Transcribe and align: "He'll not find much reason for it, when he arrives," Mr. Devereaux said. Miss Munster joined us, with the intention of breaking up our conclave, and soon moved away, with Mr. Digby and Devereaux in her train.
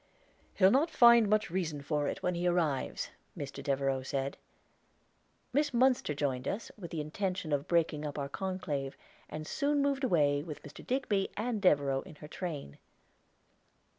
"He'll 0.55 0.71
not 0.71 0.89
find 0.89 1.29
much 1.29 1.51
reason 1.51 1.83
for 1.83 2.07
it, 2.07 2.23
when 2.23 2.33
he 2.33 2.47
arrives," 2.47 3.11
Mr. 3.37 3.61
Devereaux 3.63 4.01
said. 4.01 4.35
Miss 5.53 5.75
Munster 5.75 6.15
joined 6.15 6.47
us, 6.47 6.71
with 6.75 6.89
the 6.89 7.01
intention 7.01 7.53
of 7.53 7.67
breaking 7.67 8.03
up 8.03 8.17
our 8.17 8.27
conclave, 8.27 8.97
and 9.29 9.45
soon 9.45 9.79
moved 9.79 10.03
away, 10.03 10.41
with 10.41 10.63
Mr. 10.63 10.83
Digby 10.83 11.29
and 11.37 11.61
Devereaux 11.61 12.01
in 12.01 12.15
her 12.15 12.27
train. 12.27 12.79